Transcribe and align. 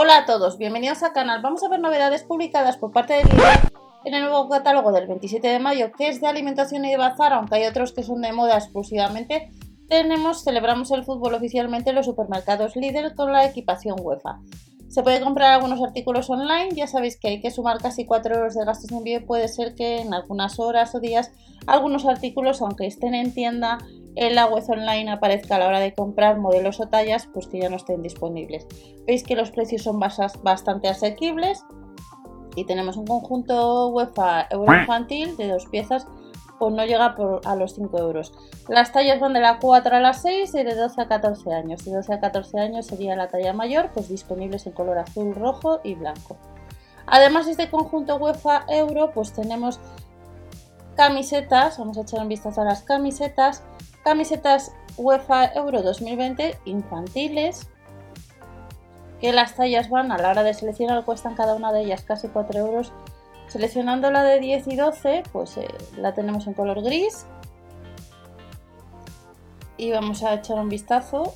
Hola 0.00 0.18
a 0.18 0.26
todos, 0.26 0.58
bienvenidos 0.58 1.02
al 1.02 1.12
canal. 1.12 1.42
Vamos 1.42 1.64
a 1.64 1.68
ver 1.68 1.80
novedades 1.80 2.22
publicadas 2.22 2.76
por 2.76 2.92
parte 2.92 3.14
de 3.14 3.24
Lidl 3.24 3.68
en 4.04 4.14
el 4.14 4.22
nuevo 4.22 4.48
catálogo 4.48 4.92
del 4.92 5.08
27 5.08 5.48
de 5.48 5.58
mayo, 5.58 5.90
que 5.90 6.06
es 6.06 6.20
de 6.20 6.28
alimentación 6.28 6.84
y 6.84 6.90
de 6.92 6.96
bazar, 6.96 7.32
aunque 7.32 7.56
hay 7.56 7.66
otros 7.66 7.92
que 7.92 8.04
son 8.04 8.20
de 8.20 8.32
moda 8.32 8.56
exclusivamente. 8.56 9.50
Tenemos, 9.88 10.44
celebramos 10.44 10.92
el 10.92 11.02
fútbol 11.02 11.34
oficialmente 11.34 11.90
en 11.90 11.96
los 11.96 12.06
supermercados 12.06 12.76
Lidl 12.76 13.16
con 13.16 13.32
la 13.32 13.44
equipación 13.44 13.96
UEFA. 14.00 14.38
Se 14.86 15.02
puede 15.02 15.20
comprar 15.20 15.54
algunos 15.54 15.82
artículos 15.82 16.30
online, 16.30 16.68
ya 16.76 16.86
sabéis 16.86 17.18
que 17.18 17.26
hay 17.26 17.40
que 17.40 17.50
sumar 17.50 17.78
casi 17.78 18.06
4 18.06 18.36
euros 18.36 18.54
de 18.54 18.64
gastos 18.64 18.90
de 18.90 18.98
envío 18.98 19.26
puede 19.26 19.48
ser 19.48 19.74
que 19.74 19.98
en 19.98 20.14
algunas 20.14 20.60
horas 20.60 20.94
o 20.94 21.00
días 21.00 21.32
algunos 21.66 22.06
artículos, 22.06 22.62
aunque 22.62 22.86
estén 22.86 23.16
en 23.16 23.34
tienda, 23.34 23.78
en 24.20 24.34
la 24.34 24.46
web 24.46 24.64
online 24.68 25.10
aparezca 25.10 25.56
a 25.56 25.58
la 25.60 25.68
hora 25.68 25.78
de 25.78 25.94
comprar 25.94 26.38
modelos 26.38 26.80
o 26.80 26.88
tallas, 26.88 27.28
pues 27.32 27.46
que 27.46 27.60
ya 27.60 27.70
no 27.70 27.76
estén 27.76 28.02
disponibles. 28.02 28.66
Veis 29.06 29.22
que 29.22 29.36
los 29.36 29.52
precios 29.52 29.82
son 29.82 30.00
bastante 30.00 30.88
asequibles 30.88 31.64
y 32.56 32.64
tenemos 32.64 32.96
un 32.96 33.06
conjunto 33.06 33.88
UEFA 33.88 34.48
Euro 34.50 34.74
Infantil 34.74 35.36
de 35.36 35.48
dos 35.48 35.66
piezas, 35.66 36.08
pues 36.58 36.74
no 36.74 36.84
llega 36.84 37.14
a 37.44 37.54
los 37.54 37.74
5 37.76 37.96
euros. 37.98 38.32
Las 38.68 38.90
tallas 38.90 39.20
van 39.20 39.34
de 39.34 39.40
la 39.40 39.60
4 39.60 39.94
a 39.94 40.00
la 40.00 40.12
6 40.12 40.52
y 40.52 40.64
de 40.64 40.74
12 40.74 41.00
a 41.00 41.06
14 41.06 41.52
años. 41.52 41.84
De 41.84 41.92
12 41.92 42.14
a 42.14 42.20
14 42.20 42.58
años 42.58 42.86
sería 42.86 43.14
la 43.14 43.28
talla 43.28 43.52
mayor, 43.52 43.90
pues 43.94 44.08
disponibles 44.08 44.66
en 44.66 44.72
color 44.72 44.98
azul, 44.98 45.36
rojo 45.36 45.78
y 45.84 45.94
blanco. 45.94 46.36
Además 47.06 47.46
de 47.46 47.52
este 47.52 47.70
conjunto 47.70 48.16
UEFA 48.16 48.64
Euro, 48.68 49.12
pues 49.12 49.32
tenemos 49.32 49.78
camisetas, 50.96 51.78
vamos 51.78 51.96
a 51.96 52.02
echar 52.02 52.20
un 52.20 52.28
vistazo 52.28 52.62
a 52.62 52.64
las 52.64 52.82
camisetas, 52.82 53.62
camisetas 54.04 54.72
UEFA 54.96 55.52
Euro 55.54 55.82
2020 55.82 56.58
infantiles, 56.64 57.68
que 59.20 59.32
las 59.32 59.54
tallas 59.56 59.88
van 59.88 60.12
a 60.12 60.18
la 60.18 60.30
hora 60.30 60.42
de 60.42 60.54
seleccionar, 60.54 61.04
cuestan 61.04 61.34
cada 61.34 61.54
una 61.54 61.72
de 61.72 61.82
ellas 61.82 62.02
casi 62.02 62.28
4 62.28 62.58
euros. 62.58 62.92
Seleccionando 63.48 64.10
la 64.10 64.22
de 64.22 64.40
10 64.40 64.68
y 64.68 64.76
12, 64.76 65.22
pues 65.32 65.56
eh, 65.56 65.68
la 65.96 66.14
tenemos 66.14 66.46
en 66.46 66.54
color 66.54 66.82
gris. 66.82 67.26
Y 69.76 69.90
vamos 69.92 70.22
a 70.22 70.34
echar 70.34 70.58
un 70.58 70.68
vistazo 70.68 71.34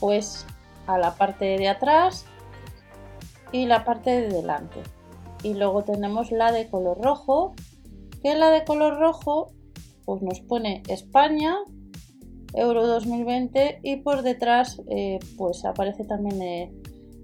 pues 0.00 0.46
a 0.86 0.98
la 0.98 1.14
parte 1.14 1.44
de 1.58 1.68
atrás 1.68 2.26
y 3.52 3.66
la 3.66 3.84
parte 3.84 4.10
de 4.10 4.28
delante. 4.28 4.82
Y 5.42 5.54
luego 5.54 5.84
tenemos 5.84 6.30
la 6.30 6.52
de 6.52 6.68
color 6.68 7.00
rojo, 7.00 7.54
que 8.22 8.34
la 8.34 8.50
de 8.50 8.64
color 8.64 8.98
rojo 8.98 9.52
pues 10.08 10.22
nos 10.22 10.40
pone 10.40 10.82
España, 10.88 11.54
Euro 12.54 12.86
2020 12.86 13.80
y 13.82 13.96
por 13.96 14.22
detrás 14.22 14.80
eh, 14.88 15.18
pues 15.36 15.66
aparece 15.66 16.04
también 16.04 16.40
eh, 16.40 16.72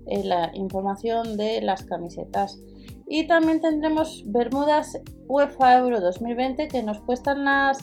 eh, 0.07 0.23
la 0.23 0.51
información 0.53 1.39
de 1.39 1.63
las 1.63 1.85
camisetas. 1.85 2.61
Y 3.07 3.27
también 3.27 3.63
tendremos 3.63 4.23
Bermudas 4.27 5.01
UEFA 5.29 5.79
Euro 5.79 6.03
2020 6.03 6.69
que 6.69 6.83
nos 6.83 7.01
cuestan 7.01 7.47
las, 7.47 7.79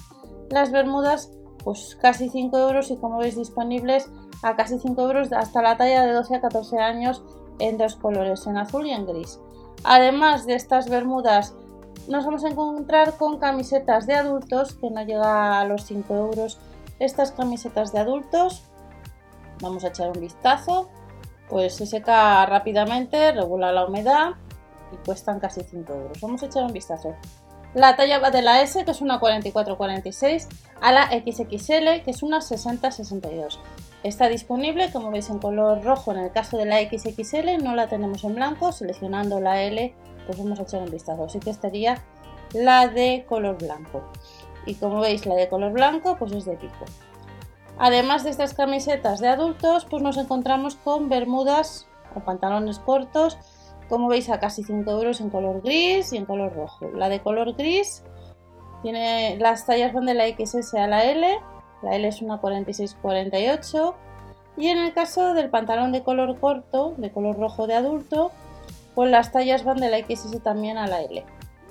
las 0.52 0.72
Bermudas 0.72 1.32
pues 1.64 1.98
casi 2.00 2.30
5 2.30 2.56
euros 2.60 2.92
y 2.92 2.98
como 2.98 3.18
veis 3.18 3.36
disponibles 3.36 4.08
a 4.44 4.56
casi 4.56 4.78
5 4.78 5.02
euros 5.02 5.34
hasta 5.34 5.64
la 5.64 5.78
talla 5.78 6.06
de 6.06 6.14
12 6.14 6.36
a 6.36 6.42
14 6.42 6.78
años 6.78 7.24
en 7.58 7.80
dos 7.80 7.96
colores, 7.96 8.46
en 8.46 8.58
azul 8.58 8.86
y 8.86 8.92
en 8.92 9.08
gris. 9.08 9.40
Además 9.84 10.46
de 10.46 10.54
estas 10.54 10.90
bermudas 10.90 11.56
nos 12.08 12.26
vamos 12.26 12.44
a 12.44 12.50
encontrar 12.50 13.18
con 13.18 13.40
camisetas 13.40 14.08
de 14.08 14.16
adultos 14.16 14.76
que 14.76 14.90
no 14.90 15.04
llega 15.04 15.60
a 15.60 15.66
los 15.66 15.86
5 15.86 16.14
euros. 16.16 16.60
Estas 17.00 17.32
camisetas 17.32 17.92
de 17.92 18.00
adultos, 18.00 18.64
vamos 19.62 19.84
a 19.84 19.88
echar 19.88 20.10
un 20.10 20.20
vistazo, 20.20 20.90
pues 21.50 21.76
se 21.76 21.86
seca 21.86 22.46
rápidamente, 22.46 23.32
regula 23.32 23.72
la 23.72 23.86
humedad 23.86 24.32
y 24.92 24.98
cuestan 25.06 25.40
casi 25.40 25.64
5 25.64 25.94
euros. 25.94 26.22
Vamos 26.22 26.44
a 26.44 26.46
echar 26.48 26.64
un 26.64 26.74
vistazo. 26.74 27.16
La 27.74 27.96
talla 27.96 28.20
va 28.20 28.32
de 28.32 28.42
la 28.42 28.62
S, 28.62 28.84
que 28.84 28.92
es 28.92 29.02
una 29.02 29.20
44-46, 29.20 30.48
a 30.82 30.92
la 30.92 31.08
XXL, 31.08 32.04
que 32.04 32.12
es 32.12 32.22
una 32.22 32.40
60-62. 32.40 33.60
Está 34.04 34.28
disponible, 34.28 34.92
como 34.92 35.10
veis, 35.10 35.30
en 35.30 35.40
color 35.40 35.82
rojo 35.84 36.12
en 36.12 36.20
el 36.20 36.32
caso 36.32 36.58
de 36.58 36.66
la 36.66 36.80
XXL, 36.80 37.64
no 37.64 37.76
la 37.76 37.88
tenemos 37.88 38.24
en 38.26 38.36
blanco, 38.36 38.72
seleccionando 38.74 39.40
la 39.40 39.62
L 39.62 39.94
vamos 40.38 40.60
a 40.60 40.64
echar 40.64 40.82
un 40.82 40.92
vistazo. 40.92 41.26
Así 41.26 41.40
que 41.40 41.50
estaría 41.50 42.04
la 42.54 42.88
de 42.88 43.26
color 43.28 43.58
blanco. 43.58 44.04
Y 44.66 44.76
como 44.76 45.00
veis, 45.00 45.26
la 45.26 45.36
de 45.36 45.50
color 45.50 45.72
blanco, 45.72 46.18
pues 46.18 46.32
es 46.32 46.46
de 46.46 46.56
pico. 46.56 46.86
Además 47.78 48.24
de 48.24 48.30
estas 48.30 48.54
camisetas 48.54 49.20
de 49.20 49.28
adultos, 49.28 49.86
pues 49.90 50.04
nos 50.04 50.18
encontramos 50.18 50.76
con 50.76 51.10
bermudas 51.10 51.88
o 52.16 52.20
pantalones 52.20 52.80
cortos, 52.80 53.38
como 53.90 54.08
veis 54.08 54.30
a 54.30 54.40
casi 54.40 54.64
5 54.64 54.90
euros 54.92 55.20
en 55.20 55.30
color 55.30 55.62
gris 55.62 56.14
y 56.14 56.18
en 56.18 56.26
color 56.26 56.54
rojo. 56.54 56.90
La 56.92 57.10
de 57.10 57.22
color 57.22 57.56
gris 57.56 58.04
tiene 58.82 59.38
las 59.40 59.66
tallas 59.66 59.94
van 59.94 60.06
de 60.06 60.14
la 60.14 60.28
XS 60.28 60.74
a 60.76 60.88
la 60.88 61.06
L, 61.06 61.28
la 61.82 61.96
L 61.96 62.08
es 62.08 62.22
una 62.22 62.42
46-48 62.42 63.94
y 64.58 64.68
en 64.68 64.78
el 64.78 64.94
caso 64.94 65.34
del 65.34 65.50
pantalón 65.50 65.92
de 65.92 66.04
color 66.04 66.40
corto, 66.40 66.94
de 66.98 67.12
color 67.12 67.38
rojo 67.38 67.68
de 67.68 67.76
adulto, 67.76 68.32
pues 68.96 69.10
las 69.10 69.32
tallas 69.32 69.64
van 69.64 69.78
de 69.78 69.90
la 69.90 70.00
XS 70.00 70.42
también 70.44 70.78
a 70.78 70.88
la 70.88 71.02
L, 71.02 71.26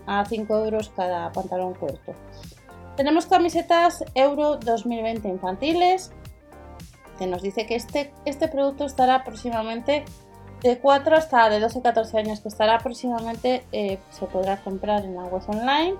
a 0.07 0.25
5 0.25 0.65
euros 0.65 0.91
cada 0.95 1.31
pantalón 1.33 1.75
corto. 1.75 2.15
Tenemos 2.97 3.27
camisetas 3.27 4.05
Euro 4.15 4.57
2020 4.57 5.29
infantiles, 5.29 6.13
que 7.19 7.27
nos 7.27 7.43
dice 7.43 7.67
que 7.67 7.77
este, 7.77 8.13
este 8.25 8.49
producto 8.49 8.85
estará 8.85 9.25
próximamente 9.25 10.05
de 10.63 10.79
4 10.79 11.17
hasta 11.17 11.49
de 11.49 11.61
12-14 11.61 12.19
años, 12.19 12.41
que 12.41 12.49
estará 12.49 12.79
próximamente, 12.79 13.65
eh, 13.73 13.99
se 14.11 14.27
podrá 14.27 14.59
comprar 14.63 15.05
en 15.05 15.15
la 15.15 15.25
web 15.25 15.43
online, 15.49 15.95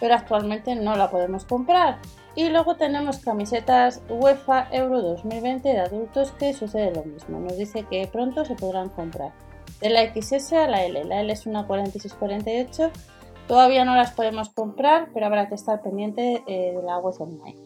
pero 0.00 0.14
actualmente 0.14 0.74
no 0.74 0.96
la 0.96 1.10
podemos 1.10 1.44
comprar. 1.44 1.98
Y 2.34 2.48
luego 2.48 2.76
tenemos 2.76 3.18
camisetas 3.18 4.02
UEFA 4.08 4.68
Euro 4.72 5.02
2020 5.02 5.68
de 5.68 5.80
adultos 5.80 6.32
que 6.32 6.52
sucede 6.52 6.92
lo 6.92 7.04
mismo. 7.04 7.38
Nos 7.38 7.56
dice 7.56 7.84
que 7.84 8.08
pronto 8.10 8.44
se 8.44 8.54
podrán 8.54 8.88
comprar 8.88 9.32
de 9.80 9.90
la 9.90 10.02
XS 10.02 10.52
a 10.54 10.68
la 10.68 10.84
L. 10.84 11.04
La 11.04 11.20
L 11.20 11.32
es 11.32 11.46
una 11.46 11.66
4648. 11.66 12.90
Todavía 13.46 13.84
no 13.84 13.94
las 13.94 14.12
podemos 14.12 14.48
comprar, 14.48 15.08
pero 15.12 15.26
habrá 15.26 15.48
que 15.48 15.54
estar 15.54 15.82
pendiente 15.82 16.42
eh, 16.46 16.72
de 16.74 16.82
la 16.82 16.98
web 16.98 17.14
online. 17.20 17.56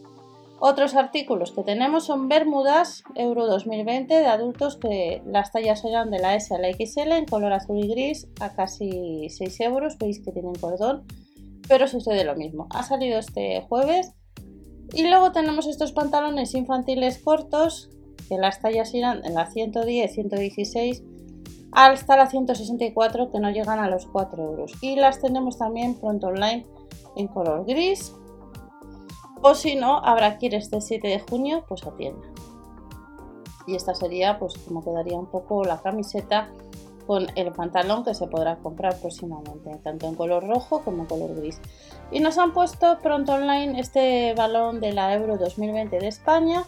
Otros 0.60 0.96
artículos 0.96 1.52
que 1.52 1.62
tenemos 1.62 2.06
son 2.06 2.28
Bermudas 2.28 3.04
Euro 3.14 3.46
2020 3.46 4.12
de 4.12 4.26
adultos 4.26 4.76
que 4.76 5.22
las 5.24 5.52
tallas 5.52 5.82
serán 5.82 6.10
de 6.10 6.18
la 6.18 6.34
S 6.34 6.52
a 6.52 6.58
la 6.58 6.72
XL 6.72 7.12
en 7.12 7.26
color 7.26 7.52
azul 7.52 7.78
y 7.78 7.86
gris 7.86 8.26
a 8.40 8.52
casi 8.52 9.28
6 9.28 9.60
euros. 9.60 9.98
Veis 9.98 10.18
que 10.18 10.32
tienen 10.32 10.54
cordón, 10.54 11.04
pero 11.68 11.86
sucede 11.86 12.24
lo 12.24 12.34
mismo. 12.34 12.66
Ha 12.70 12.82
salido 12.82 13.20
este 13.20 13.60
jueves. 13.68 14.14
Y 14.92 15.06
luego 15.06 15.30
tenemos 15.30 15.68
estos 15.68 15.92
pantalones 15.92 16.54
infantiles 16.54 17.18
cortos 17.18 17.90
que 18.28 18.36
las 18.36 18.60
tallas 18.60 18.92
irán 18.94 19.24
en 19.24 19.34
la 19.34 19.46
110, 19.46 20.12
116 20.12 21.02
hasta 21.72 22.16
la 22.16 22.26
164 22.26 23.30
que 23.30 23.40
no 23.40 23.50
llegan 23.50 23.78
a 23.78 23.88
los 23.88 24.06
4 24.06 24.42
euros. 24.42 24.72
Y 24.80 24.96
las 24.96 25.20
tenemos 25.20 25.58
también 25.58 25.94
pronto 25.94 26.28
online 26.28 26.66
en 27.16 27.28
color 27.28 27.64
gris. 27.66 28.14
O 29.42 29.54
si 29.54 29.76
no, 29.76 29.98
habrá 29.98 30.38
que 30.38 30.46
ir 30.46 30.54
este 30.54 30.80
7 30.80 31.06
de 31.06 31.20
junio 31.20 31.64
pues 31.68 31.84
a 31.86 31.94
tienda. 31.96 32.26
Y 33.66 33.74
esta 33.74 33.94
sería 33.94 34.38
pues 34.38 34.54
como 34.58 34.82
quedaría 34.82 35.18
un 35.18 35.26
poco 35.26 35.62
la 35.64 35.80
camiseta 35.80 36.50
con 37.06 37.26
el 37.36 37.52
pantalón 37.52 38.04
que 38.04 38.12
se 38.12 38.26
podrá 38.26 38.56
comprar 38.56 38.98
próximamente, 39.00 39.74
tanto 39.82 40.06
en 40.06 40.14
color 40.14 40.46
rojo 40.46 40.82
como 40.82 41.02
en 41.02 41.06
color 41.06 41.34
gris. 41.36 41.60
Y 42.10 42.20
nos 42.20 42.36
han 42.36 42.52
puesto 42.52 42.98
pronto 43.02 43.32
online 43.32 43.80
este 43.80 44.34
balón 44.34 44.80
de 44.80 44.92
la 44.92 45.14
Euro 45.14 45.38
2020 45.38 45.98
de 45.98 46.08
España 46.08 46.64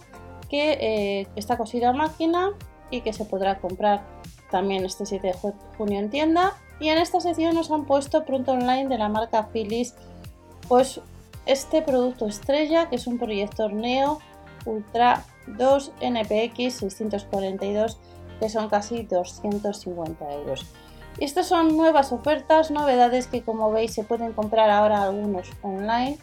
que 0.49 0.73
eh, 0.81 1.27
está 1.35 1.57
cosido 1.57 1.89
a 1.89 1.93
máquina 1.93 2.51
y 2.89 3.01
que 3.01 3.13
se 3.13 3.23
podrá 3.23 3.59
comprar 3.59 4.03
también 4.51 4.85
este 4.85 5.05
7 5.05 5.27
de 5.27 5.53
junio 5.77 5.99
en 5.99 6.09
tienda. 6.09 6.53
Y 6.79 6.89
en 6.89 6.97
esta 6.97 7.19
sección 7.19 7.55
nos 7.55 7.71
han 7.71 7.85
puesto 7.85 8.25
pronto 8.25 8.51
online 8.51 8.87
de 8.87 8.97
la 8.97 9.09
marca 9.09 9.49
Philips, 9.53 9.95
pues 10.67 10.99
este 11.45 11.81
producto 11.81 12.27
estrella, 12.27 12.89
que 12.89 12.95
es 12.95 13.07
un 13.07 13.17
proyector 13.17 13.73
Neo 13.73 14.19
Ultra 14.65 15.23
2 15.47 15.93
NPX 16.01 16.75
642, 16.75 17.97
que 18.39 18.49
son 18.49 18.69
casi 18.69 19.03
250 19.03 20.33
euros. 20.33 20.65
Y 21.19 21.25
estas 21.25 21.47
son 21.47 21.75
nuevas 21.75 22.11
ofertas, 22.11 22.71
novedades 22.71 23.27
que 23.27 23.41
como 23.41 23.71
veis 23.71 23.93
se 23.93 24.03
pueden 24.03 24.33
comprar 24.33 24.69
ahora 24.69 25.03
algunos 25.03 25.49
online 25.61 26.17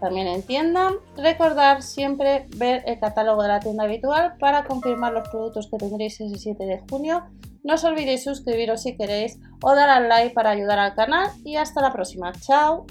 también 0.00 0.26
en 0.26 0.42
tienda. 0.42 0.92
Recordar 1.16 1.82
siempre 1.82 2.46
ver 2.56 2.82
el 2.86 2.98
catálogo 2.98 3.42
de 3.42 3.48
la 3.48 3.60
tienda 3.60 3.84
habitual 3.84 4.34
para 4.38 4.64
confirmar 4.64 5.12
los 5.12 5.28
productos 5.28 5.68
que 5.68 5.76
tendréis 5.76 6.20
ese 6.20 6.38
7 6.38 6.64
de 6.64 6.80
junio. 6.88 7.24
No 7.62 7.74
os 7.74 7.84
olvidéis 7.84 8.24
suscribiros 8.24 8.82
si 8.82 8.96
queréis 8.96 9.38
o 9.62 9.74
dar 9.74 9.90
al 9.90 10.08
like 10.08 10.34
para 10.34 10.50
ayudar 10.50 10.78
al 10.78 10.94
canal 10.94 11.28
y 11.44 11.56
hasta 11.56 11.82
la 11.82 11.92
próxima. 11.92 12.32
Chao. 12.32 12.86